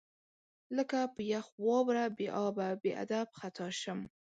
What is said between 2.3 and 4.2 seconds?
ابه، بې ادب خطا شم